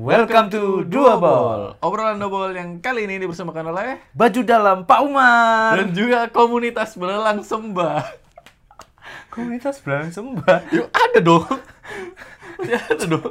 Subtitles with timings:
[0.00, 1.76] Welcome to Dua Ball.
[1.84, 5.76] Obrolan double yang kali ini dipersembahkan oleh Baju dalam Pak Umar.
[5.76, 8.08] dan juga komunitas belelang sembah.
[9.28, 10.72] Komunitas belalang sembah.
[10.72, 11.44] Yuk ada dong.
[12.64, 13.28] ya ada dong.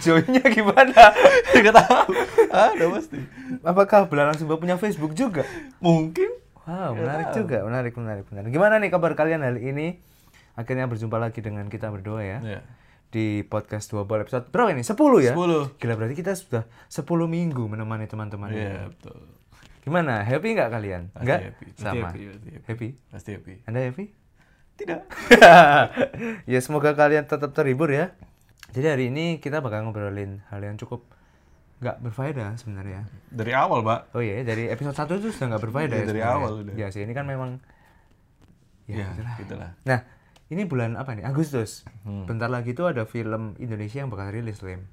[0.00, 1.12] Joinnya gimana?
[1.52, 2.08] Gak tahu.
[2.48, 3.20] Ada pasti.
[3.60, 5.44] Apakah belalang sembah punya Facebook juga?
[5.84, 6.32] Mungkin.
[6.64, 8.48] Wow, menarik juga, menarik, menarik, menarik.
[8.56, 10.00] Gimana nih kabar kalian hari ini?
[10.56, 12.40] Akhirnya berjumpa lagi dengan kita berdua ya.
[12.40, 12.60] Ya.
[13.16, 14.84] Di podcast Dua Ball episode berapa ini?
[14.84, 14.92] 10
[15.24, 15.32] ya?
[15.32, 15.80] 10.
[15.80, 18.52] Gila berarti kita sudah 10 minggu menemani teman-teman.
[18.52, 19.24] Iya betul.
[19.80, 20.20] Gimana?
[20.20, 21.02] Happy nggak kalian?
[21.16, 21.40] Pasti Enggak?
[21.48, 21.64] happy.
[21.72, 22.06] Pasti Sama.
[22.12, 22.66] happy, pasti happy.
[22.68, 22.88] Happy?
[23.08, 23.54] Pasti happy.
[23.64, 24.04] Anda happy?
[24.76, 25.00] Tidak.
[26.52, 28.12] ya semoga kalian tetap terhibur ya.
[28.76, 31.08] Jadi hari ini kita bakal ngobrolin hal yang cukup
[31.80, 33.08] nggak berfaedah sebenarnya.
[33.32, 34.12] Dari awal, Pak.
[34.12, 36.36] Oh iya, dari episode 1 itu sudah nggak berfaedah Iya, ya dari sebenarnya.
[36.36, 36.74] awal udah.
[36.76, 37.64] Ya sih, ini kan memang
[38.84, 39.34] ya, Ya, gitulah.
[39.40, 39.70] gitulah.
[39.88, 40.00] Nah,
[40.46, 41.26] ini bulan apa nih?
[41.26, 41.82] Agustus.
[42.06, 42.24] Hmm.
[42.30, 44.86] Bentar lagi itu ada film Indonesia yang bakal rilis, Lim.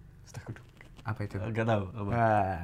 [1.05, 1.37] Apa itu?
[1.37, 2.09] Gak tahu apa.
[2.09, 2.63] Wah,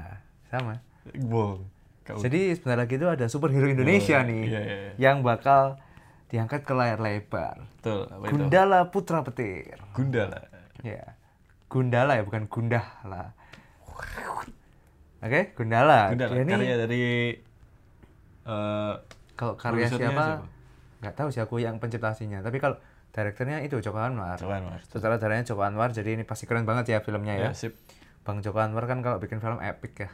[0.49, 0.73] sama.
[1.13, 1.67] Bohong.
[2.09, 4.91] Jadi sebentar lagi itu ada superhero Indonesia Oh, nih iya, iya, iya.
[4.97, 5.77] yang bakal
[6.33, 7.61] diangkat ke layar lebar.
[7.77, 8.33] Betul, apa itu?
[8.33, 9.77] Gundala Putra Petir.
[9.93, 10.41] Gundala.
[10.81, 11.13] Ya.
[11.69, 13.29] Gundala ya, bukan Gundah lah.
[15.21, 16.09] Oke, Gundala.
[16.09, 16.33] Gundala.
[16.33, 17.03] Dia ini Karya dari
[18.49, 18.93] eh
[19.37, 20.01] kalau karya siapa?
[20.01, 20.25] siapa?
[20.99, 22.43] Nggak tahu sih aku yang penciptasinya.
[22.43, 22.75] Tapi kalau
[23.09, 24.37] direkturnya itu Joko Anwar.
[24.37, 24.79] Joko Anwar.
[24.85, 25.89] Sutradaranya Joko Anwar.
[25.95, 27.49] Jadi ini pasti keren banget ya filmnya ya.
[27.49, 27.75] ya, sip.
[28.27, 30.09] Bang Joko Anwar kan kalau bikin film epic ya.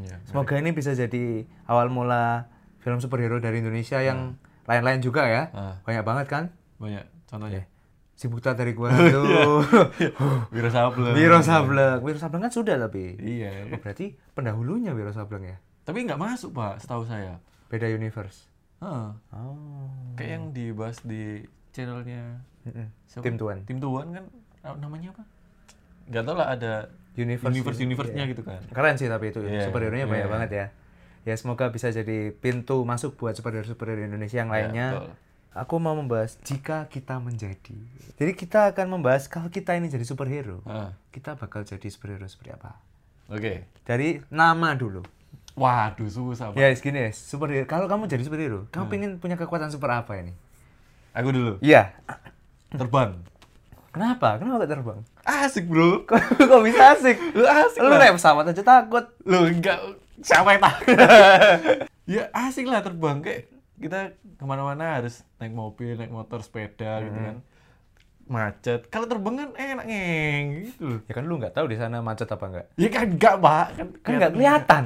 [0.00, 0.16] Iya.
[0.26, 2.48] Semoga ini bisa jadi awal mula
[2.80, 5.42] film superhero dari Indonesia yang lain-lain juga ya.
[5.52, 5.74] Ah.
[5.84, 6.44] Banyak banget kan?
[6.80, 7.68] Banyak contohnya.
[8.16, 9.64] Si Buta dari Gua Hantu.
[10.54, 11.14] Wiro Sableng.
[11.16, 12.00] Wiro Sableng.
[12.04, 13.16] Wiro Sableng kan sudah tapi.
[13.16, 13.70] Iya.
[13.70, 15.56] Oh, berarti pendahulunya Wiro Sableng ya?
[15.84, 17.40] Tapi nggak masuk pak, setahu saya.
[17.72, 18.49] Beda universe.
[18.80, 19.08] Heeh.
[19.32, 19.88] Oh.
[20.16, 22.40] Kayak yang dibahas di channelnya
[23.06, 23.24] siapa?
[23.24, 23.58] Tim Tuan.
[23.64, 24.24] Tim Tuan kan
[24.76, 25.22] namanya apa?
[26.08, 26.72] Gak tau lah ada
[27.12, 27.50] Universe.
[27.50, 28.32] universe universe-nya Iya.
[28.32, 28.60] gitu kan.
[28.66, 30.32] Keren sih tapi itu Iya, superhero-nya banyak iya.
[30.32, 30.66] banget ya.
[31.22, 34.86] Ya semoga bisa jadi pintu masuk buat superhero-superhero Indonesia yang Iya, lainnya.
[34.90, 35.12] betul.
[35.50, 37.74] Aku mau membahas jika kita menjadi.
[38.14, 42.54] Jadi kita akan membahas kalau kita ini jadi superhero, Ah, kita bakal jadi superhero seperti
[42.54, 42.78] apa?
[43.26, 43.66] Oke.
[43.82, 45.02] Dari nama dulu.
[45.60, 46.56] Waduh susah pak.
[46.56, 47.68] Ya, gini ya, superhero.
[47.68, 48.92] Kalau kamu jadi superhero, kamu Hmm.
[48.92, 50.32] pengen punya kekuatan super apa ini?
[51.12, 51.60] Aku dulu.
[51.60, 51.92] Iya.
[52.72, 53.20] Terbang.
[53.90, 54.38] Kenapa?
[54.38, 55.00] Kenapa gak terbang?
[55.20, 56.06] Asik bro.
[56.06, 57.16] Kok, kok bisa asik?
[57.34, 59.04] Lu asik Lu naik pesawat aja takut.
[59.26, 59.78] Lu enggak
[60.22, 60.96] siapa yang takut?
[62.14, 67.18] ya asik lah terbang kayak kita ke mana-mana harus naik mobil, naik motor, sepeda gitu
[67.18, 67.36] kan.
[68.24, 68.86] Macet.
[68.88, 70.98] Kalau terbang kan enak ngeng gitu loh.
[71.04, 72.66] Ya kan lu nggak tahu di sana macet apa enggak?
[72.78, 73.66] Ya kan enggak, Pak.
[73.74, 74.84] Kan, Kan nggak kelihatan.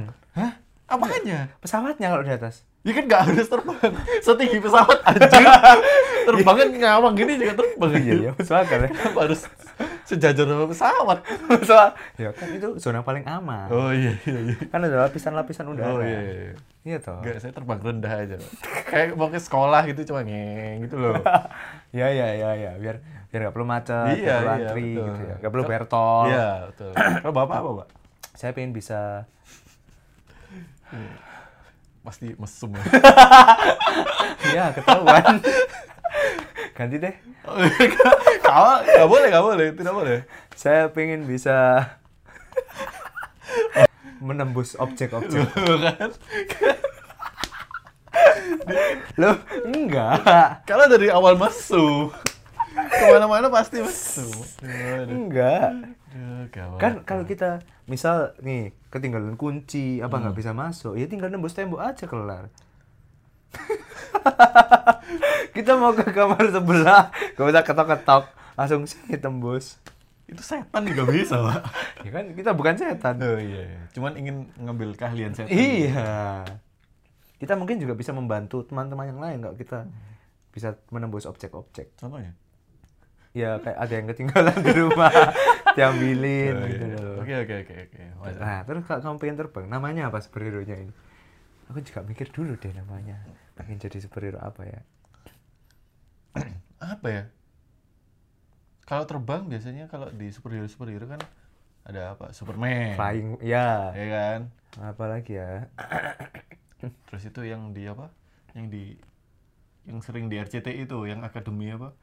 [0.94, 1.38] Apanya?
[1.58, 2.62] Pesawatnya kalau di atas.
[2.84, 3.80] Ya kan nggak harus terbang.
[4.20, 5.46] Setinggi pesawat anjir.
[6.28, 7.90] terbang kan ngawang gini juga terbang.
[7.96, 8.88] Iya, iya, masuk akal ya.
[8.92, 9.40] Kenapa harus
[10.04, 11.18] sejajar sama pesawat?
[11.64, 11.92] Pesawat.
[12.20, 13.72] Ya kan itu zona paling aman.
[13.72, 14.56] Oh iya iya iya.
[14.68, 15.96] Kan ada lapisan-lapisan udara.
[15.96, 16.32] Oh iya iya.
[16.52, 16.54] iya.
[16.84, 17.24] Iya toh.
[17.24, 18.36] Enggak, saya terbang rendah aja.
[18.84, 21.16] Kayak mau ke sekolah gitu cuma ngeng gitu loh.
[21.94, 22.98] Iya iya iya iya biar
[23.30, 25.06] biar nggak perlu macet, Iya, perlu iya, antri betul.
[25.06, 25.34] gitu ya.
[25.38, 26.26] Nggak perlu bayar tol.
[26.26, 26.90] Iya, betul.
[27.22, 27.88] Kalau Bapak apa, Pak?
[28.34, 29.00] Saya pengen bisa
[32.04, 32.84] Pasti mesum ya.
[34.44, 35.40] Iya, ketahuan.
[36.76, 37.14] Ganti deh.
[38.44, 40.18] Kau enggak boleh, enggak boleh, tidak boleh.
[40.52, 41.88] Saya pengen bisa
[44.20, 45.48] menembus objek-objek.
[45.86, 46.10] kan?
[49.16, 50.64] Loh, enggak.
[50.68, 52.12] Kalau dari awal mesum,
[52.74, 54.32] ke mana-mana pasti mesum.
[55.08, 55.94] Enggak.
[56.80, 60.22] Kan kalau kita misal nih ketinggalan kunci apa Hmm.
[60.24, 62.46] nggak bisa masuk, ya tinggal nembus tembok aja kelar.
[65.54, 67.02] kita mau ke kamar sebelah,
[67.34, 68.22] gak usah ketok-ketok,
[68.54, 69.78] langsung sih tembus.
[70.24, 71.60] itu setan juga bisa, Pak.
[72.00, 73.14] Ya kan kita bukan setan.
[73.20, 73.80] Oh iya, iya.
[73.92, 75.52] cuman ingin ngambil keahlian setan.
[75.52, 76.42] Iya.
[77.36, 79.78] Kita mungkin juga bisa membantu teman-teman yang lain kalau kita
[80.48, 81.92] bisa menembus objek-objek.
[81.94, 82.32] Contohnya?
[83.36, 85.12] Ya kayak ada yang ketinggalan di rumah,
[85.76, 86.96] diambilin Oh, gitu iya.
[86.96, 87.13] loh.
[87.24, 88.30] Oke, oke, oke, oke.
[88.36, 90.92] Nah, terus kalau kamu pengen terbang, namanya apa superhero-nya ini?
[91.72, 93.24] Aku juga mikir dulu deh namanya.
[93.56, 94.80] Pengen jadi superhero apa ya?
[96.94, 97.24] apa ya?
[98.84, 101.24] Kalau terbang biasanya kalau di superhero superhero kan
[101.88, 102.36] ada apa?
[102.36, 103.00] Superman.
[103.00, 103.96] Flying, ya.
[103.96, 104.40] Ya kan?
[104.84, 105.72] Apa lagi ya?
[107.08, 108.12] Terus itu yang di apa?
[108.52, 108.84] Yang di
[109.88, 111.96] yang sering di RCTI itu, yang akademi apa?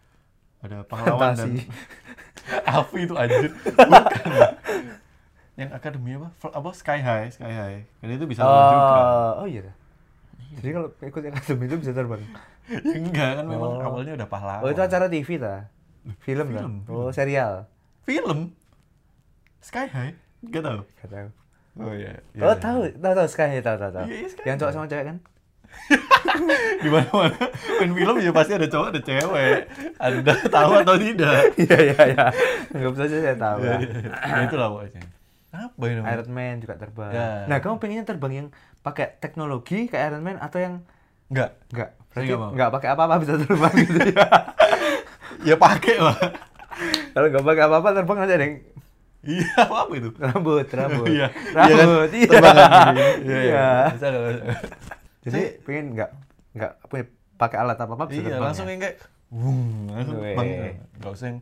[0.66, 1.69] Ada pahlawan dan Fantasi.
[2.66, 3.51] Afi itu anjir.
[3.90, 4.50] Bukan.
[5.62, 6.28] Yang akademi apa?
[6.50, 7.80] Apa Sky High, Sky High.
[8.00, 9.02] Dan itu bisa terbang juga.
[9.38, 9.72] Oh, iya.
[10.52, 12.22] Jadi kalau ikut akademi itu bisa terbang.
[12.72, 13.84] Ya enggak kan memang Oh.
[13.84, 14.63] awalnya udah pahlawan.
[14.63, 15.68] Oh, itu acara TV ta?
[16.24, 16.90] Film, Film, ta?
[16.90, 17.68] Oh, serial.
[18.02, 18.54] film.
[19.60, 20.13] Sky High.
[20.48, 20.80] Gak tahu.
[20.98, 21.28] Gak tahu.
[21.78, 22.16] Oh iya.
[22.38, 24.06] Oh tahu, tahu tahu Sky tahu tahu tahu.
[24.08, 24.78] Iya, iya, Sky Yang cowok tahu.
[24.78, 25.18] sama cewek kan?
[26.84, 27.38] Di mana-mana
[27.80, 29.60] main film ya pasti ada cowok ada cewek.
[29.98, 31.40] Anda tahu atau tidak?
[31.63, 32.25] Iya iya iya.
[32.72, 33.58] Enggak bisa saya tahu.
[33.62, 33.80] Iya, lah.
[33.80, 34.12] iya, iya.
[34.12, 35.02] Nah, itulah pokoknya.
[35.51, 36.00] Apa ini?
[36.01, 37.12] Iron Man juga terbang.
[37.12, 37.30] Ya.
[37.45, 38.48] Nah, kamu pengennya terbang yang
[38.80, 40.75] pakai teknologi kayak Iron Man atau yang
[41.27, 41.59] Enggak.
[41.69, 41.89] enggak?
[42.07, 42.50] Berarti nggak mau.
[42.51, 44.25] enggak pakai apa-apa bisa terbang gitu ya.
[45.42, 46.18] Ya pakai lah.
[47.09, 48.57] Kalau enggak pakai apa-apa terbang nanti ada yang
[49.21, 50.09] Iya, apa apa itu?
[50.15, 51.06] rambut, rambut.
[51.07, 51.27] Iya.
[51.51, 52.09] Rambut.
[52.09, 52.42] Iya kan?
[52.42, 53.03] Terbangan gini.
[53.21, 53.39] Iya.
[53.39, 53.68] Iya.
[53.92, 54.24] Bisa nggak?
[54.25, 54.44] bisa.
[55.21, 56.09] Jadi pengen enggak
[56.51, 57.06] enggak punya
[57.36, 58.45] pakai alat apa-apa bisa Iya, terbang.
[58.45, 58.71] langsung ya?
[58.71, 58.95] yang kayak
[59.30, 60.33] wung, langsung Weh.
[60.33, 60.48] bang.
[60.95, 61.39] Enggak usah yang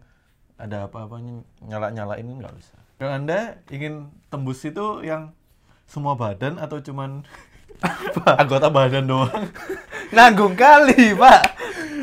[0.55, 2.78] ada apa-apanya nyala-nyalain enggak usah.
[2.99, 3.39] Kalau Anda
[3.71, 3.93] ingin
[4.27, 5.31] tembus itu yang
[5.87, 7.23] semua badan atau cuman
[8.43, 9.47] anggota badan doang?
[10.15, 11.41] Nanggung kali, Pak.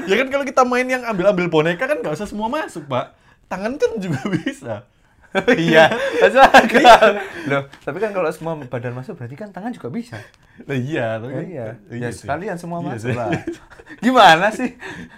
[0.07, 3.13] ya kan kalau kita main yang ambil-ambil boneka kan nggak usah semua masuk, Pak.
[3.47, 4.75] Tangan kan juga bisa.
[5.53, 7.21] iya, masuk akal.
[7.45, 10.17] Loh, tapi kan kalau semua badan masuk berarti kan tangan juga bisa.
[10.65, 11.67] Nah, iya, tapi Ya, kan- iya.
[11.93, 13.29] iya ya sekalian semua Iya masuk lah.
[14.01, 14.71] Gimana sih?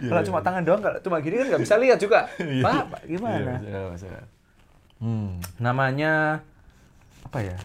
[0.03, 0.27] Iya, kalau iya.
[0.27, 2.27] cuma tangan doang, kalau cuma gini kan nggak bisa lihat juga.
[2.37, 2.63] Iya.
[2.67, 3.53] Pak, Iya, gimana?
[3.63, 4.21] bisa, bisa.
[4.99, 6.43] Hmm, Namanya
[7.23, 7.59] apa ya?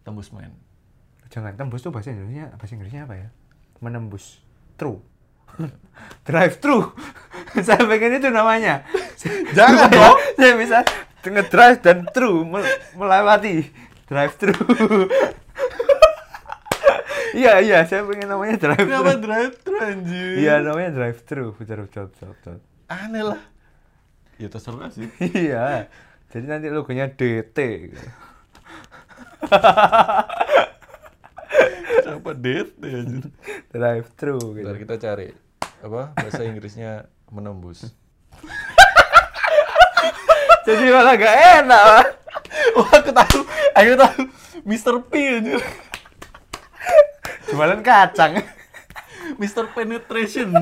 [0.00, 0.50] tembus main.
[1.30, 3.28] Jangan tembus tuh bahasa Indonesia, bahasa Inggrisnya apa ya?
[3.78, 4.42] Menembus.
[4.74, 4.98] True.
[6.26, 6.90] Drive thru.
[7.66, 8.82] saya pengen itu namanya.
[9.56, 10.16] Jangan dong.
[10.34, 10.78] Saya bisa
[11.20, 12.64] ngedrive dan true mel-
[12.96, 13.68] melewati
[14.08, 14.56] drive thru.
[17.30, 19.22] Iya iya, saya pengen namanya drive Kenapa thru.
[19.22, 20.34] drive thru anjir?
[20.40, 22.28] Iya namanya drive thru, betul betul betul.
[22.34, 22.56] betul.
[22.90, 23.40] Aneh lah.
[24.40, 25.04] Ya terserah sih.
[25.36, 25.92] Iya.
[26.32, 27.58] Jadi nanti logonya DT.
[27.92, 28.08] gitu.
[32.00, 33.24] Kenapa DT anjir?
[33.68, 34.64] Drive thru gitu.
[34.64, 35.28] Bentar kita cari
[35.84, 37.84] apa bahasa Inggrisnya menembus.
[40.66, 41.82] Jadi malah gak enak.
[41.84, 42.06] Pak.
[42.80, 43.40] Wah, aku tahu.
[43.76, 44.20] Aku tahu.
[44.64, 44.94] Mr.
[45.04, 45.60] P anjir.
[47.52, 48.40] Jualan kacang.
[49.36, 49.68] Mr.
[49.76, 50.52] Penetration.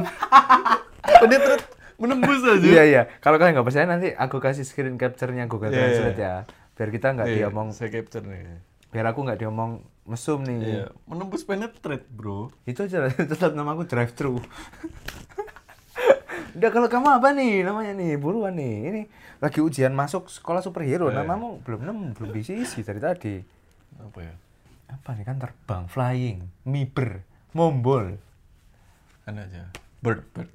[1.23, 2.63] Penetrate menembus aja.
[2.63, 3.03] Iya iya.
[3.19, 6.25] Kalau kalian nggak percaya nanti aku kasih screen capture-nya Google Iya, Translate iya.
[6.25, 6.35] ya.
[6.73, 8.63] Biar kita nggak Iya, diomong, saya capture nih.
[8.89, 9.71] biar aku nggak diomong
[10.05, 10.59] mesum nih.
[10.59, 12.49] Iya, menembus penetrate, Bro.
[12.65, 14.39] Itu aja tetap namaku drive thru.
[16.51, 19.03] Udah kalau kamu apa nih namanya nih buruan nih ini
[19.39, 21.23] lagi ujian masuk sekolah superhero Iya.
[21.23, 23.35] namamu belum nemu belum diisi dari tadi
[23.97, 24.35] Apa ya?
[24.89, 27.23] apa nih kan terbang flying miber
[27.53, 28.17] mombol
[29.23, 29.69] Kan aja.
[30.01, 30.49] Bird, bird.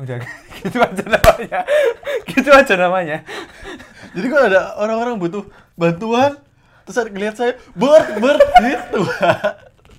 [0.00, 0.16] Udah
[0.60, 1.60] gitu aja namanya
[2.28, 3.18] gitu aja namanya
[4.10, 5.46] Jadi kalau ada orang-orang butuh
[5.78, 6.34] bantuan,
[6.82, 9.06] terus ada ngeliat saya, bird, bird, gitu.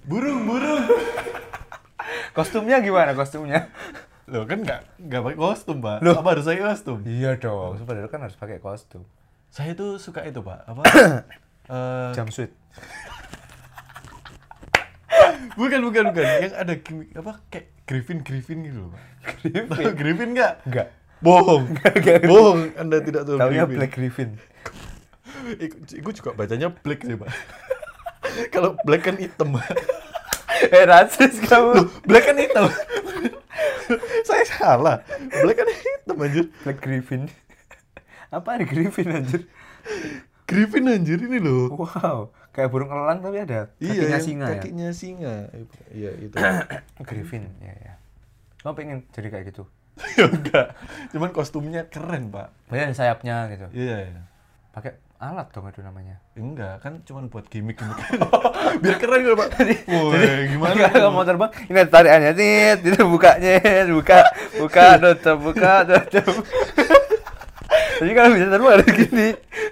[0.03, 0.83] burung, burung.
[2.35, 3.71] kostumnya gimana kostumnya
[4.27, 5.99] Loh kan nggak nggak pakai kostum, Pak.
[6.03, 6.15] Loh.
[6.19, 7.03] Apa harus saya kostum?
[7.07, 9.03] iya dong superhero kan harus pakai kostum
[9.51, 10.59] Saya tuh suka itu, Pak.
[10.67, 10.81] Apa?
[11.71, 12.51] Eh, jumpsuit
[15.59, 16.23] bukan, bukan, bukan.
[16.23, 16.73] Yang ada
[17.19, 19.01] apa kayak Griffin, Griffin gitu loh, Pak.
[19.75, 20.53] Tahu Griffin nggak?
[20.67, 20.87] enggak
[21.21, 21.63] Bohong.
[22.31, 22.59] Bohong.
[22.79, 23.77] Anda tidak tahu Taunya Griffin.
[23.77, 24.29] Black Griffin
[25.41, 27.29] Iku, iku juga bacanya black sih, Pak.
[28.53, 29.67] Kalau black kan hitam, Pak.
[30.77, 32.69] eh rasis kamu Black kan hitam.
[34.21, 34.97] saya salah.
[35.41, 36.45] Black kan hitam anjir.
[36.61, 37.25] Black Griffin
[38.31, 39.41] apa nih Griffin anjir
[40.47, 41.75] Griffin anjir ini loh.
[41.75, 45.35] wow kayak burung elang tapi ada kakinya Iya, singa ya kakinya singa.
[45.89, 46.35] Iya, itu.
[47.07, 47.93] Griffin ya ya
[48.61, 49.63] kamu pengen jadi kayak gitu
[50.19, 50.67] ya enggak.
[51.11, 52.47] Cuman kostumnya keren, Pak.
[52.67, 54.21] banyak sayapnya gitu Iya, iya.
[54.71, 57.99] pakai alat dong itu namanya Enggak, kan cuman buat gimmick-gimmick.
[58.81, 59.49] Biar keren gitu, Pak.
[59.91, 60.73] Woi, gimana?
[60.73, 61.51] Gimana kalau mau terbang?
[61.67, 63.59] Ini ada tariannya tit, itu bukanya,
[63.91, 64.19] buka,
[64.57, 66.41] buka, tutup, buka, tutup.
[68.01, 69.27] Jadi kalau bisa terbang harus gini.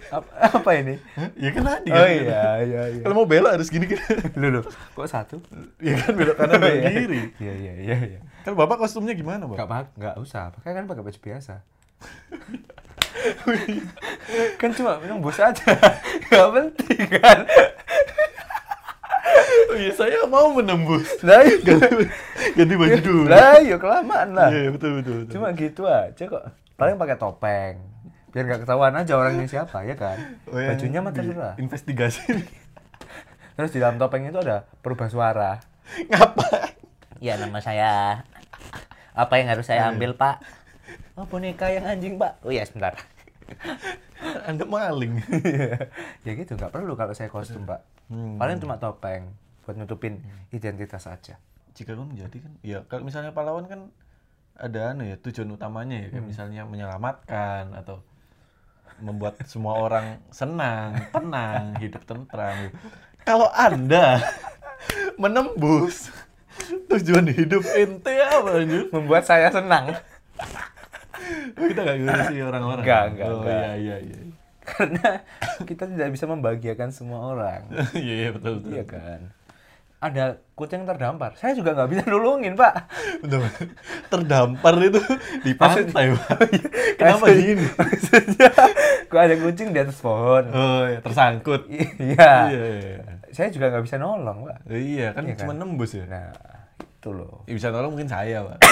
[0.10, 0.96] Apa, apa ini?
[1.18, 1.30] Hah?
[1.34, 2.06] Ya kan tadi Oh kan.
[2.06, 3.02] iya, iya, iya.
[3.02, 4.02] Kalau mau belok harus gini gitu.
[4.38, 5.42] Lu, kok satu?
[5.82, 7.22] ya kan belok kanan belok kiri.
[7.38, 8.20] Iya, iya, iya, iya.
[8.42, 9.58] Kan Bapak kostumnya gimana, Pak?
[9.58, 11.54] Gak, pak, gak usah, pakai kan pakai baju biasa.
[14.62, 15.66] kan cuma minum bus aja,
[16.30, 17.40] gak penting kan.
[19.70, 21.06] Oh iya, saya mau menembus.
[21.22, 22.06] Lah iya, Ganti,
[22.56, 23.22] ganti baju dulu.
[23.26, 24.50] lah iya kelamaan lah.
[24.50, 25.32] Iya, betul, betul, betul.
[25.34, 26.44] Cuma gitu aja kok.
[26.74, 27.76] Paling pakai topeng.
[28.30, 30.18] Biar gak ketahuan aja orangnya siapa ya kan.
[30.50, 31.54] Oh, yang Bajunya mah terserah.
[31.58, 32.24] Investigasi.
[33.58, 35.60] Terus di dalam topeng itu ada perubah suara.
[36.08, 36.78] Ngapa?
[37.20, 38.24] Ya nama saya.
[39.18, 40.40] Apa yang harus saya ambil pak?
[41.20, 42.40] Oh boneka yang anjing pak.
[42.46, 42.96] Oh ya sebentar.
[44.48, 45.20] Anda maling.
[46.26, 47.84] ya gitu nggak perlu kalau saya kostum pak.
[48.08, 48.40] Hmm.
[48.40, 49.28] Paling cuma topeng
[49.68, 50.24] buat nutupin
[50.56, 51.36] identitas aja.
[51.76, 53.94] Jika kamu menjadi kan, ya kalau misalnya pahlawan kan
[54.60, 58.04] ada anu ya tujuan utamanya ya, kayak misalnya menyelamatkan atau
[59.02, 62.72] membuat semua orang senang, tenang, hidup tentram.
[63.24, 64.20] Kalau Anda
[65.22, 66.10] menembus
[66.88, 68.88] tujuan hidup ente apa anjir?
[68.92, 69.96] Membuat saya senang.
[71.56, 72.84] Kita gak gitu sih orang-orang.
[72.84, 73.60] Enggak, enggak, Oh enggak.
[73.60, 74.20] iya iya iya.
[74.64, 75.08] Karena
[75.66, 77.62] kita tidak bisa membahagiakan semua orang.
[77.98, 78.72] Iya iya betul betul.
[78.76, 79.20] Iya kan?
[80.00, 81.36] Ada kucing terdampar.
[81.36, 82.74] Saya juga nggak bisa nolongin, Pak.
[83.20, 83.44] Betul.
[84.08, 85.00] Terdampar itu
[85.44, 86.40] di pantai, Pak.
[87.00, 87.66] Kenapa Maksud- gini?
[87.80, 88.50] Maksudnya,
[89.06, 90.48] kok ada kucing di atas pohon.
[90.50, 91.68] Oh, iya, tersangkut.
[91.68, 92.32] Iya.
[92.48, 92.98] Iya, iya.
[93.30, 94.58] Saya juga nggak bisa nolong, Pak.
[94.72, 95.40] Iya, kan Iya kan?
[95.44, 96.08] cuma nembus ya.
[96.08, 96.32] Nah,
[96.80, 97.44] itu loh.
[97.44, 98.58] Ya, bisa nolong mungkin saya, Pak.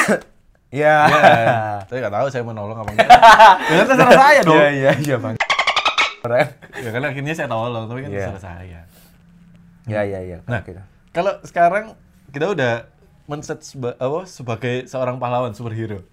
[0.68, 0.96] Iya.
[1.08, 1.56] Iya.
[1.88, 3.08] Saya nggak tahu saya mau nolong apa enggak.
[3.68, 4.56] Ya kan terserah saya dong.
[4.56, 5.36] Iya, iya, iya, Bang.
[6.78, 8.20] Ya kan akhirnya saya tolong, tapi kan Iya.
[8.32, 8.80] terserah saya.
[9.88, 10.38] Iya, iya, iya.
[10.44, 10.80] Nah, gitu.
[11.12, 11.96] Kalau sekarang
[12.30, 12.74] kita udah
[13.28, 16.04] men-set seba- apa, sebagai seorang pahlawan superhero.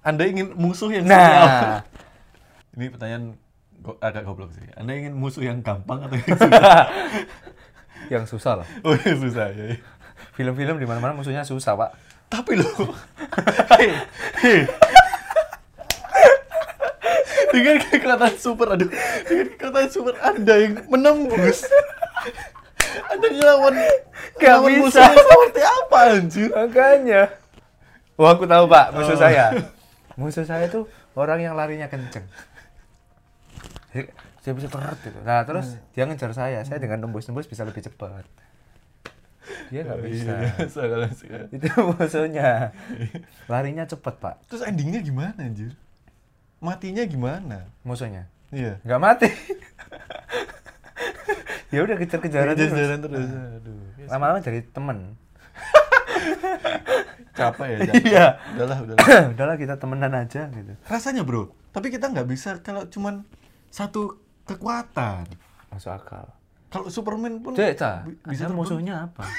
[0.00, 1.08] Anda ingin musuh yang?
[1.08, 1.80] Nah,
[2.74, 3.38] Ini pertanyaan
[3.78, 4.66] go- agak goblok sih.
[4.74, 6.84] Anda ingin musuh yang gampang atau yang susah?
[8.12, 8.66] yang susah lah.
[8.82, 9.78] oh, yang susah ya.
[10.34, 11.90] Film-film di mana-mana musuhnya susah, Pak.
[12.26, 12.90] Tapi loh,
[13.78, 13.94] hei,
[14.42, 14.60] hei.
[17.54, 18.90] dengan kekuatan super, aduh,
[19.22, 21.62] dengan kekuatan super Anda yang menembus,
[23.06, 23.74] Anda ngelawan,
[24.44, 25.00] Gak ngelawan bisa.
[25.00, 26.48] musuhnya seperti apa anjir?
[26.52, 27.22] Makanya.
[28.14, 29.18] Wah, aku tahu, Pak, musuh Oh.
[29.18, 29.44] saya.
[30.14, 30.86] Musuh saya tuh
[31.18, 32.22] orang yang larinya kenceng.
[34.44, 35.18] Dia bisa teret gitu.
[35.22, 36.62] Nah, terus dia ngejar saya.
[36.62, 38.22] Saya dengan nembus-nembus bisa lebih cepat.
[39.74, 40.30] Dia nggak bisa.
[40.30, 40.52] Iya.
[41.50, 42.70] Itu musuhnya.
[43.50, 44.46] Larinya cepet, Pak.
[44.46, 45.74] Terus endingnya gimana anjir?
[46.62, 47.66] Matinya gimana?
[47.82, 48.30] Musuhnya.
[48.54, 48.78] Iya.
[48.86, 49.28] Nggak mati.
[51.74, 52.70] ya udah kejar-kejaran terus.
[52.70, 53.26] Jalan terus.
[53.26, 53.82] Aduh.
[54.08, 55.16] Lama-lama jadi temen.
[57.38, 57.78] Capek ya.
[57.90, 58.02] capek.
[58.06, 58.26] Iya.
[58.54, 59.06] Udahlah, udahlah.
[59.34, 60.72] Udahlah kita temenan aja gitu.
[60.86, 63.26] Rasanya bro, tapi kita nggak bisa kalau cuman
[63.68, 65.26] satu kekuatan.
[65.74, 66.30] Masuk akal.
[66.70, 69.26] Kalau Superman pun Cek, Ca, bi- bisa musuhnya apa?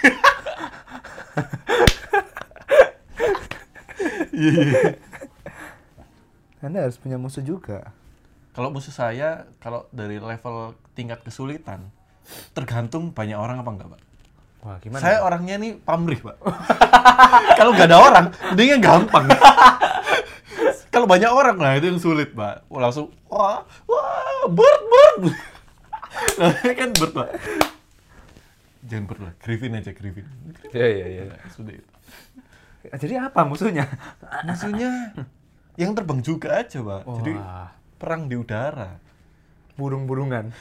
[4.36, 4.82] Iya, iya.
[6.66, 7.96] Anda harus punya musuh juga.
[8.52, 11.92] Kalau musuh saya, kalau dari level tingkat kesulitan,
[12.52, 14.02] tergantung banyak orang apa enggak, Pak.
[14.66, 14.98] Wah, gimana?
[14.98, 16.42] Saya orangnya nih pamrih, Pak.
[17.62, 19.30] kalau nggak ada orang, mendingan gampang.
[20.94, 22.66] kalau banyak orang, nah itu yang sulit, Pak.
[22.74, 25.22] Langsung, wah, wah, bird, bird.
[26.42, 27.30] nah, kan bird, Pak.
[28.90, 30.26] Jangan bird lah, Griffin aja, Griffin.
[30.74, 31.24] Iya, iya, iya.
[31.30, 31.90] Nah, sudah itu.
[32.90, 33.86] Jadi apa musuhnya?
[34.50, 35.14] Musuhnya
[35.78, 37.02] yang terbang juga aja, Pak.
[37.22, 37.70] Jadi Wah,
[38.02, 38.98] perang di udara.
[39.76, 40.56] burung-burungan.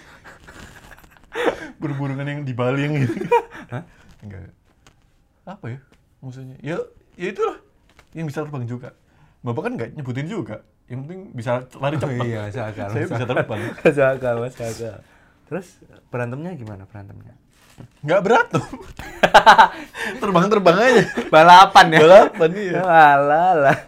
[1.79, 3.09] Berburungan yang di Bali yang ini.
[3.73, 3.83] Hah?
[4.21, 4.53] Enggak.
[5.45, 5.79] Apa ya
[6.19, 6.57] musuhnya?
[6.65, 6.81] Ya,
[7.15, 7.61] ya itulah
[8.17, 8.97] yang bisa terbang juga.
[9.45, 10.65] Bapak kan nggak nyebutin juga.
[10.85, 12.25] Yang penting bisa lari cepat.
[12.25, 12.89] iya, masuk akal.
[12.93, 13.61] Saya bisa terbang.
[13.85, 14.97] Masuk akal, masuk akal.
[15.45, 15.67] Terus
[16.09, 17.35] berantemnya gimana berantemnya?
[18.01, 18.65] Nggak berat tuh.
[20.23, 21.03] Terbang-terbang aja.
[21.29, 22.01] Balapan ya?
[22.01, 22.81] Balapan iya.
[23.19, 23.79] Lah.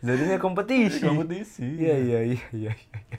[0.00, 1.02] Jadinya kompetisi.
[1.02, 1.66] Kompetisi.
[1.66, 2.72] Iya, iya, iya, iya.
[2.72, 3.18] iya.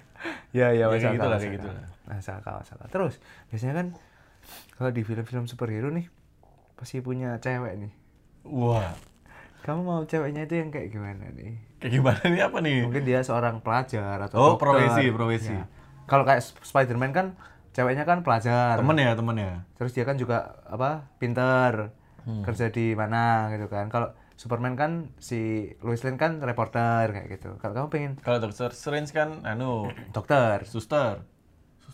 [0.55, 1.65] Ya, ya, Ya, masuk kayak akal, gitulah, masuk kayak akal.
[1.67, 1.83] gitulah.
[1.83, 2.87] Masuk akal, masuk akal.
[2.87, 3.13] Terus,
[3.47, 3.87] biasanya kan
[4.73, 6.07] kalau di film-film superhero nih,
[6.73, 7.91] pasti punya cewek nih.
[8.45, 8.95] Wah.
[9.59, 11.59] Kamu mau ceweknya itu yang kayak gimana nih?
[11.77, 12.79] Kayak gimana nih apa nih?
[12.87, 14.63] Mungkin dia seorang pelajar atau Oh, dokter.
[14.63, 15.51] profesi, profesi.
[15.51, 15.67] Ya.
[16.07, 17.27] Kalau kayak Sp- Spider-Man kan
[17.75, 18.79] ceweknya kan pelajar.
[18.79, 19.53] Temen ya, temen ya.
[19.75, 21.11] Terus dia kan juga apa?
[21.19, 21.91] Pinter.
[22.23, 22.43] Hmm.
[22.43, 23.87] Kerja di mana gitu kan.
[23.87, 27.57] Kalau Superman kan si Lois Lane kan reporter kayak gitu.
[27.57, 30.63] Kalau kamu pengen Kalau Dokter Strange kan, anu, dokter.
[30.63, 31.25] suster.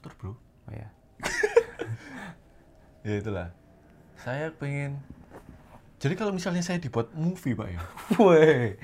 [0.03, 0.35] Suster bro.
[0.35, 0.87] Oh ya.
[3.03, 3.51] Ya itulah.
[4.15, 5.03] Saya pengen.
[5.99, 7.83] Jadi kalau misalnya saya dibuat movie pak ya,
[8.19, 8.79] Woi.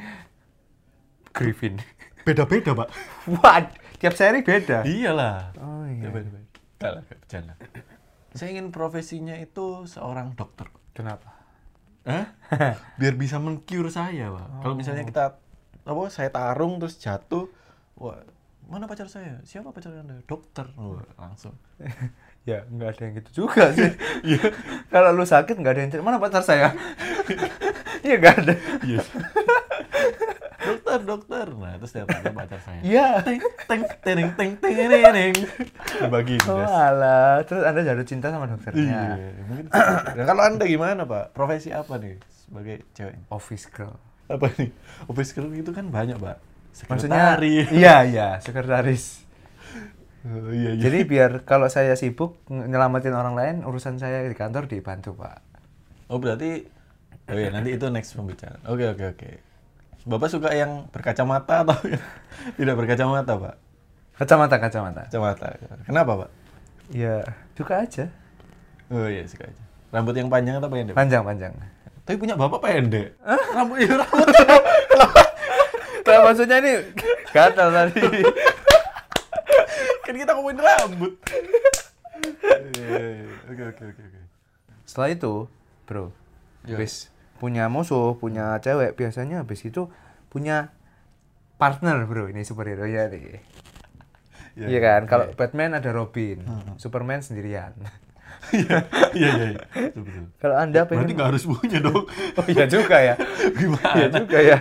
[1.31, 1.79] Griffin.
[2.27, 2.91] beda-beda pak.
[3.39, 3.79] What?
[3.99, 4.83] Tiap seri beda.
[4.83, 5.55] Iyalah.
[5.55, 6.07] Oh iya.
[6.11, 6.39] Beda-beda.
[6.79, 7.53] Enggak lah, bercanda.
[8.35, 10.67] Saya ingin profesinya itu seorang dokter.
[10.91, 11.31] Kenapa?
[12.03, 12.31] Hah?
[12.99, 14.67] Biar bisa mengcure saya, Pak.
[14.67, 15.39] Kalau misalnya kita
[15.83, 17.47] apa saya tarung terus jatuh,
[17.95, 18.19] wah,
[18.69, 19.41] mana pacar saya?
[19.41, 20.21] Siapa pacar Anda?
[20.29, 20.69] Dokter.
[20.77, 21.57] Wah, langsung.
[22.47, 23.91] Ya, nggak ada yang gitu juga sih.
[24.95, 26.71] Kalau lu sakit nggak ada yang cerita, mana pacar saya?
[28.05, 28.53] Iya nggak ada.
[28.87, 28.99] Iya.
[30.55, 31.45] dokter, dokter.
[31.51, 32.79] Nah, terus dia tanya pacar saya.
[32.79, 33.07] Iya.
[33.27, 35.33] Teng teng teng teng teng teng teng.
[35.99, 39.19] Dibagi Oh alah, terus anda jatuh cinta sama dokternya.
[39.19, 39.65] Iya, mungkin.
[39.69, 41.35] Nah, kalau Anda gimana, Pak?
[41.35, 43.19] Profesi apa nih sebagai cewek?
[43.29, 43.93] Office girl.
[44.31, 44.71] Apa nih?
[45.11, 46.39] Office girl itu kan banyak, Pak.
[46.87, 47.67] Maksudnya, Sekretaris.
[47.81, 49.03] iya iya, sekretaris.
[50.27, 50.81] Oh, iya, iya.
[50.83, 55.39] Jadi biar kalau saya sibuk nyelamatin orang lain, urusan saya di kantor dibantu pak.
[56.11, 56.67] Oh berarti
[57.29, 58.59] oh ya nanti itu next pembicaraan.
[58.67, 59.29] Oke oke oke.
[60.07, 62.03] Bapak suka yang berkacamata atau yang
[62.55, 63.55] tidak berkacamata pak?
[64.19, 65.01] Kacamata, kacamata.
[65.07, 65.47] Kacamata.
[65.87, 66.29] Kenapa, Pak?
[66.91, 67.23] Ya,
[67.55, 68.11] suka aja.
[68.91, 69.63] Oh iya, suka aja.
[69.95, 70.91] Rambut yang panjang atau pendek?
[70.91, 71.55] Panjang, panjang.
[72.03, 73.15] Tapi punya bapak pendek.
[73.55, 74.27] Rambut iya rambut.
[76.09, 76.73] Nah, maksudnya ini
[77.29, 78.01] gatal tadi.
[80.03, 81.13] kan kita ngomongin rambut.
[82.75, 83.29] Iya.
[83.49, 84.19] Oke, oke, oke, oke.
[84.83, 85.33] Setelah itu,
[85.85, 86.09] bro,
[86.65, 86.75] Iya.
[86.75, 89.87] habis punya musuh, punya cewek, biasanya habis itu
[90.27, 90.73] punya
[91.55, 92.27] partner, bro.
[92.27, 93.39] Ini superhero ya nih.
[94.59, 95.01] Iya kan?
[95.07, 96.41] Kalau Batman ada Robin,
[96.75, 97.71] Superman sendirian.
[98.49, 98.81] Iya,
[99.13, 99.59] iya, iya.
[100.41, 102.07] Kalau Anda Berarti pengen nggak harus punya dong.
[102.09, 103.13] Oh iya juga ya.
[103.59, 103.93] Gimana?
[103.93, 104.57] Iya juga ya.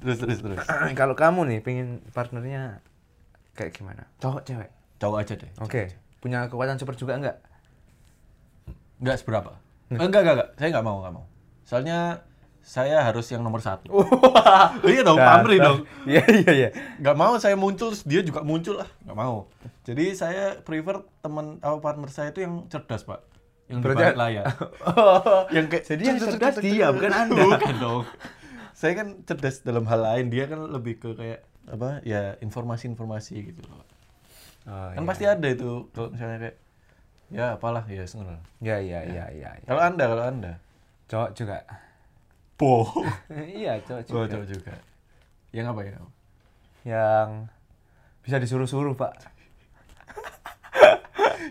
[0.00, 0.58] Terus, terus, terus.
[1.00, 2.80] Kalau kamu nih pengen partnernya
[3.52, 4.08] kayak gimana?
[4.18, 4.70] Cowok cewek.
[4.98, 5.50] Cowok aja deh.
[5.60, 5.82] Oke.
[6.20, 7.36] Punya kekuatan super juga enggak?
[9.00, 9.52] Nggak seberapa.
[9.92, 10.48] Eh, enggak, enggak, enggak.
[10.56, 11.24] Saya nggak mau, nggak mau.
[11.64, 11.98] Soalnya
[12.64, 13.92] saya harus yang nomor satu.
[14.88, 15.84] iya dong, pamri dong.
[16.08, 16.68] Iya iya iya.
[16.96, 18.88] Nggak mau saya muncul, dia juga muncul lah.
[19.04, 19.52] Nggak mau.
[19.84, 23.20] Jadi saya prefer teman atau partner saya itu yang cerdas, Pak.
[23.68, 24.44] Yang di Berarti- balik layar.
[24.88, 27.44] Oh, yang kayak Jadi yang cerdas dia, bukan Anda.
[27.44, 28.04] Bukan dong.
[28.74, 31.40] Saya kan cerdas dalam hal lain, dia kan lebih ke kayak
[31.70, 32.02] apa?
[32.02, 33.86] Ya informasi-informasi gitu loh.
[34.64, 35.08] Oh, Kan iya.
[35.08, 36.56] pasti ada itu kalau misalnya kayak
[37.32, 38.42] ya apalah ya sebenarnya.
[38.60, 39.50] Iya iya iya iya.
[39.60, 39.66] iya.
[39.68, 40.52] Kalau Anda, kalau Anda.
[41.08, 41.56] Cowok juga.
[42.56, 42.88] Po.
[43.60, 44.18] iya, cowok juga.
[44.18, 44.74] Oh, cowok juga.
[45.52, 45.98] Yang apa ya?
[46.84, 47.28] Yang
[48.24, 49.33] bisa disuruh-suruh, Pak.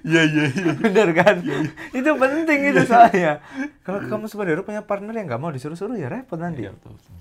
[0.04, 0.72] Iya, iya, iya.
[0.84, 1.40] Bener kan?
[1.96, 3.40] itu penting itu soalnya.
[3.88, 6.68] Kalau kamu superhero punya partner yang nggak mau disuruh-suruh ya repot nanti.
[6.68, 7.16] Iya, betul, betul.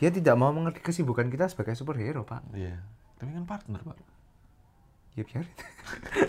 [0.00, 2.56] Dia tidak mau mengerti kesibukan kita sebagai superhero, Pak.
[2.56, 2.80] Iya.
[3.20, 3.96] Tapi kan partner, Pak.
[5.14, 5.52] Ya biarin.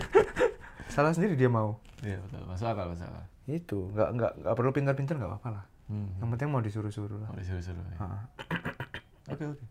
[0.94, 1.80] Salah sendiri dia mau.
[2.04, 2.44] Iya, betul.
[2.44, 3.24] Masuk akal, masuk akal.
[3.48, 5.64] Itu, nggak nggak nggak perlu pintar-pintar nggak apa-apa lah.
[5.88, 6.12] Hmm.
[6.20, 7.30] Yang penting mau disuruh-suruh lah.
[7.34, 7.82] Disuruh-suruh.
[7.94, 7.98] ya.
[8.04, 8.22] Ah.
[9.32, 9.64] Oke, oke.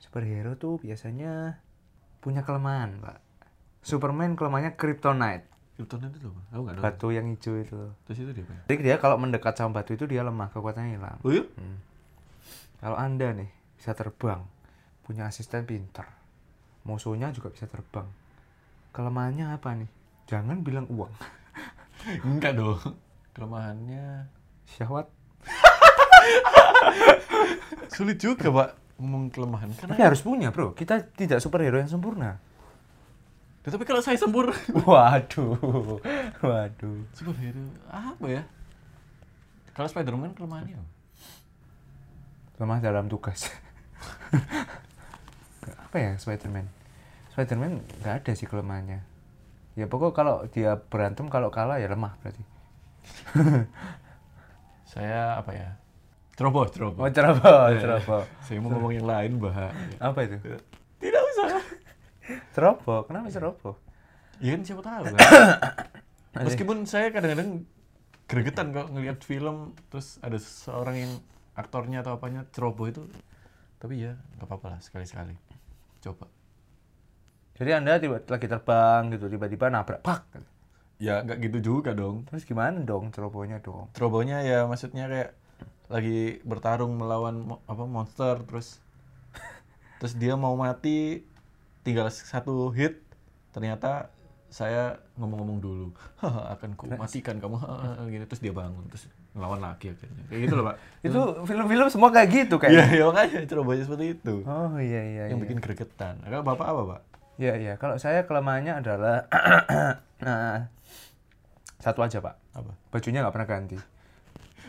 [0.00, 1.60] Superhero tuh biasanya
[2.24, 3.29] punya kelemahan, Pak.
[3.80, 6.40] Superman kelemahannya kryptonite, Kryptonite itu apa?
[6.52, 6.84] Aku nggak tahu.
[6.84, 7.76] batu yang hijau itu.
[8.04, 8.62] Terus itu dia apa ya?
[8.68, 11.16] Jadi dia kalau mendekat sama batu itu dia lemah, kekuatannya hilang.
[11.24, 11.44] Oh iya?
[11.56, 11.80] Hmm.
[12.80, 13.48] Kalau Anda nih
[13.80, 14.44] bisa terbang,
[15.04, 16.04] punya asisten pinter,
[16.84, 18.04] musuhnya juga bisa terbang.
[18.92, 19.88] Kelemahannya apa nih?
[20.28, 21.12] Jangan bilang uang.
[22.28, 22.76] Enggak dong.
[23.32, 24.28] Kelemahannya
[24.68, 25.08] Syahwat.
[27.96, 29.00] sulit juga, Pak.
[29.00, 30.76] Ngomong kelemahan karena Tapi harus punya, Bro.
[30.76, 32.36] Kita tidak superhero yang sempurna.
[33.60, 34.56] Ya, tapi kalau saya sempurna
[34.88, 36.00] Waduh.
[36.40, 36.98] Waduh.
[37.12, 38.42] superhero apa ya?
[39.76, 40.88] Kalau Spiderman kelemahannya apa?
[42.56, 43.48] Lemah dalam tugas.
[45.88, 46.64] apa ya Spiderman?
[47.32, 49.00] Spiderman nggak ada sih kelemahannya.
[49.76, 52.42] Ya pokok kalau dia berantem kalau kalah ya lemah berarti.
[54.90, 55.68] Saya apa ya?
[56.34, 57.04] Ceroboh, ceroboh.
[57.04, 57.80] Oh ceroboh, Iya.
[57.80, 58.24] ceroboh.
[58.40, 59.70] Saya mau ngomong yang lain bahaya.
[60.00, 60.40] Apa itu?
[60.96, 61.60] Tidak usah.
[62.54, 63.76] Ceroboh, kenapa ceroboh?
[64.40, 65.20] Ya kan siapa tahu kan.
[66.46, 67.66] Meskipun saya kadang-kadang
[68.30, 71.12] gregetan kok ngelihat film terus ada seorang yang
[71.58, 73.02] aktornya atau apanya ceroboh itu.
[73.80, 75.34] Tapi ya nggak apa-apa lah sekali-sekali.
[76.00, 76.28] Coba.
[77.60, 80.24] Jadi anda tiba lagi terbang gitu tiba-tiba nabrak pak.
[81.00, 82.24] Ya nggak gitu juga dong.
[82.28, 83.92] Terus gimana dong cerobohnya dong?
[83.92, 85.30] Cerobohnya ya maksudnya kayak
[85.90, 88.78] lagi bertarung melawan mo- apa monster terus
[89.98, 91.26] terus dia mau mati
[91.82, 93.00] tinggal satu hit
[93.50, 94.12] ternyata
[94.50, 95.86] saya ngomong-ngomong dulu
[96.18, 100.40] "Haha, akan ku matikan kamu hahaha," gitu terus dia bangun terus ngelawan lagi akhirnya kayak
[100.42, 102.98] gitu loh pak Itu film-film semua kayak gitu Iya, kayak.
[102.98, 104.34] ya makanya cerobohnya seperti itu.
[104.42, 105.24] Oh iya iya.
[105.30, 105.44] yang iya.
[105.46, 106.18] bikin gregetan.
[106.26, 107.00] Kalau bapak apa, Pak?
[107.38, 107.72] Iya iya.
[107.78, 109.30] Kalau saya kelemahannya adalah
[110.26, 110.66] nah
[111.80, 112.36] satu aja pak.
[112.52, 112.72] Apa?
[112.92, 113.76] Bajunya nggak pernah ganti.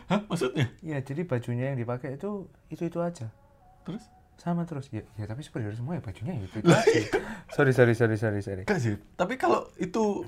[0.08, 0.22] Hah?
[0.30, 0.70] Maksudnya?
[0.80, 3.28] Iya, jadi bajunya yang dipakai itu itu itu aja.
[3.84, 4.08] Terus?
[4.42, 4.90] Sama terus.
[4.90, 7.02] Ya, ya tapi superhero semua ya bajunya itu itu aja.
[7.54, 8.64] sorry sorry sorry sorry sorry.
[8.82, 8.98] Sih.
[9.14, 10.26] Tapi kalau itu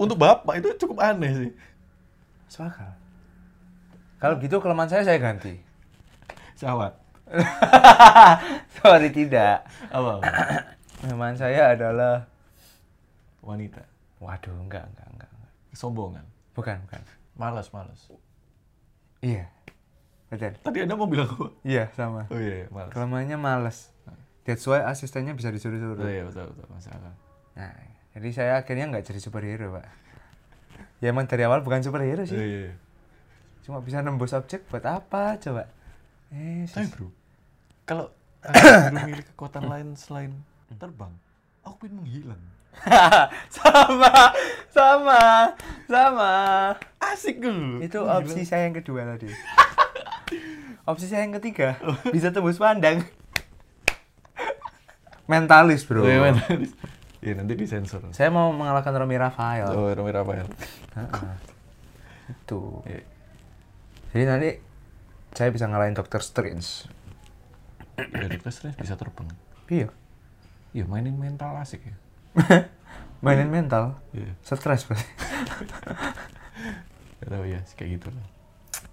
[0.00, 1.52] untuk bapak itu cukup aneh sih.
[2.56, 2.96] Akal.
[4.16, 5.60] Kalau gitu kelemahan saya saya ganti.
[6.56, 6.96] Syahwat.
[8.80, 9.68] sorry tidak.
[9.92, 10.24] Apa?
[11.04, 12.24] Kelemahan saya adalah
[13.44, 13.84] Wanita.
[14.22, 15.28] waduh enggak enggak enggak.
[15.28, 15.52] enggak.
[15.76, 16.24] Kesombongan.
[16.56, 17.00] Bukan bukan.
[17.36, 18.00] Malas, malas.
[19.20, 19.44] Iya.
[20.32, 20.56] Betul.
[20.58, 21.52] Tadi Anda mau bilang apa?
[21.60, 22.24] Iya sama.
[22.26, 22.88] Oh iya, malas.
[22.90, 23.78] Kelemahannya males.
[24.42, 26.02] That's why asistennya bisa Oh disuruh-suruh.
[26.02, 26.66] iya, betul, betul.
[26.66, 27.12] Masalah.
[27.52, 27.70] Nah,
[28.10, 29.86] jadi saya akhirnya nggak jadi superhero, Pak.
[30.98, 32.34] Ya emang dari awal bukan superhero Oh, sih.
[32.34, 32.74] iya, iya.
[33.60, 35.68] Cuma bisa nembus objek buat apa coba?
[36.32, 37.12] Eh, Tapi bro,
[37.84, 38.08] kalau
[38.90, 40.32] memiliki kekuatan lain selain
[40.72, 41.12] terbang,
[41.60, 42.42] aku pengen menghilang.
[43.52, 44.32] sama,
[44.72, 45.20] sama,
[45.84, 46.32] sama.
[46.98, 47.78] Asik dulu.
[47.78, 49.28] Itu opsi saya yang kedua tadi.
[50.86, 51.78] opsi saya yang ketiga
[52.14, 53.06] bisa tembus pandang.
[55.30, 56.04] Mentalis, Bro.
[56.04, 56.74] Iya, mentalis.
[57.22, 58.02] Iya nanti disensor.
[58.10, 59.70] Saya mau mengalahkan Romi Rafael.
[59.70, 60.44] Oh, Romi Rafael.
[62.26, 62.82] Itu.
[62.82, 63.06] Iya.
[64.12, 64.50] Jadi nanti
[65.32, 66.90] saya bisa ngalahin Doctor Strange.
[67.96, 69.30] Ya, Doctor Strange bisa terbang.
[69.70, 69.88] Iya.
[70.74, 71.94] Iya mainin mental asik ya.
[73.24, 74.02] Mainin mental.
[74.10, 74.34] Iya.
[74.42, 75.06] Stres pasti.
[77.22, 78.26] Gak tahu ya, kayak gitu lah.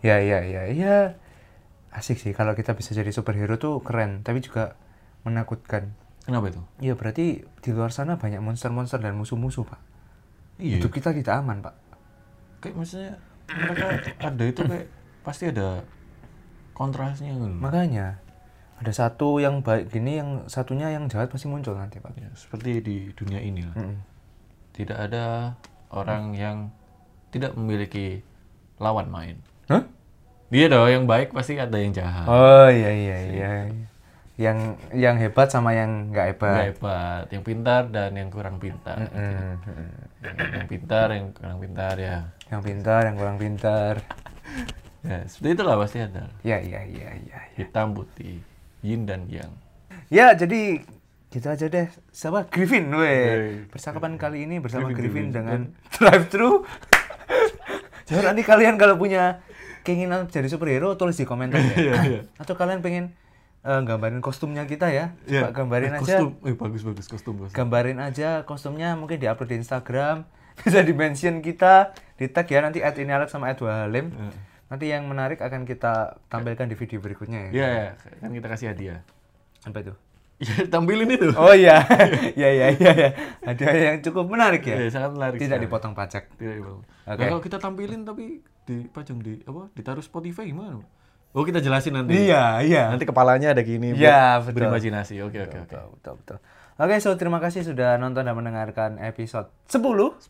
[0.05, 1.17] Ya, ya, ya, ya.
[1.89, 4.77] Asik sih kalau kita bisa jadi superhero tuh keren, tapi juga
[5.25, 5.93] menakutkan.
[6.21, 6.61] Kenapa itu?
[6.77, 9.81] Iya, berarti di luar sana banyak monster-monster dan musuh-musuh, Pak.
[10.61, 10.77] Iya.
[10.77, 11.75] Hidup kita tidak aman, Pak.
[12.61, 13.11] Kayak maksudnya
[13.49, 13.85] mereka
[14.21, 14.87] ada itu kayak
[15.25, 15.81] pasti ada
[16.77, 17.49] kontrasnya loh.
[17.49, 18.21] Makanya
[18.77, 22.13] ada satu yang baik gini, yang satunya yang jahat pasti muncul nanti, Pak.
[22.13, 23.75] Ya, seperti di dunia ini lah.
[23.75, 23.97] Mm-mm.
[24.77, 25.57] Tidak ada
[25.89, 26.69] orang yang
[27.33, 28.21] tidak memiliki
[28.77, 29.41] lawan main.
[29.65, 29.83] Hah?
[30.49, 32.25] Dia dong yang baik pasti ada yang jahat.
[32.25, 33.51] Oh iya iya iya.
[34.33, 36.53] Yang yang hebat sama yang nggak hebat.
[36.57, 38.97] Nggak hebat, yang pintar dan yang kurang pintar.
[38.97, 39.89] Mm, mm.
[40.25, 42.17] Yang, yang pintar, yang kurang pintar ya.
[42.49, 43.93] Yang pintar, yang kurang pintar.
[44.99, 46.27] Ya, seperti itulah pasti ada.
[46.43, 47.31] Ya iya iya iya.
[47.31, 47.39] ya.
[47.55, 48.43] Hitam putih,
[48.83, 49.47] yin dan yang.
[50.11, 50.83] Ya jadi
[51.31, 51.87] gitu aja deh.
[52.11, 53.63] Sama Griffin, weh.
[53.71, 55.37] Percakapan kali ini bersama Griffin, Griffin, Griffin.
[55.39, 55.59] dengan
[55.95, 56.51] drive thru.
[58.09, 59.37] Jadi nanti kalian kalau punya
[59.81, 61.73] keinginan jadi superhero tulis di komentar ya.
[61.79, 62.21] Iya, iya.
[62.35, 63.15] Atau kalian pengen
[63.59, 65.15] eh, gambarin kostumnya kita ya.
[65.21, 66.15] Coba gambarin Eh, aja.
[66.17, 67.53] Kostum, eh, bagus bagus kostum kostum.
[67.53, 70.23] gambarin aja kostumnya mungkin diupload di Instagram
[70.59, 74.31] bisa di mention kita di tag ya nanti at ini Alex sama at Wahalim Iya.
[74.69, 75.93] nanti yang menarik akan kita
[76.25, 77.89] tampilkan di video berikutnya ya Iya, ya,
[78.19, 78.99] kan kita kasih hadiah.
[79.61, 79.95] apa itu
[80.37, 81.27] Ya, tampilin itu.
[81.33, 81.83] oh iya
[82.39, 83.09] ya ya ya ya
[83.41, 85.35] ada yang cukup menarik ya Iya, sangat menarik.
[85.37, 85.67] tidak sekali.
[85.67, 86.83] dipotong pajak Tidak dipotong.
[86.85, 87.23] Nah, Oke.
[87.25, 88.39] kalau kita tampilin tapi
[88.69, 89.73] dipajang di apa?
[89.73, 90.85] Ditaruh Spotify gimana?
[91.29, 92.25] Oh, kita jelasin nanti.
[92.25, 93.93] iya iya Nanti kepalanya ada gini.
[93.93, 94.65] Iya, betul.
[94.65, 95.21] Berimajinasi.
[95.25, 95.65] Oke, oke, oke.
[95.65, 96.37] betul betul betul
[96.79, 100.23] oke so terima kasih sudah nonton dan mendengarkan episode 10 10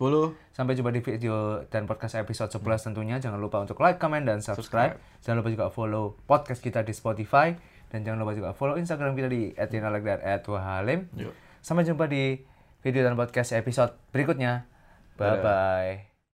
[0.49, 3.15] Sampai jumpa di video dan podcast episode 11 tentunya.
[3.21, 4.97] Jangan lupa untuk like, comment, dan subscribe.
[5.21, 7.53] Jangan lupa juga follow podcast kita di Spotify.
[7.89, 11.07] Dan jangan lupa juga follow Instagram kita di @inalek dan @wahalim.
[11.15, 11.31] Yuk.
[11.61, 12.41] Sampai jumpa di
[12.81, 14.65] video dan podcast episode berikutnya.
[15.15, 15.37] Dadah.
[15.37, 16.08] Bye-bye.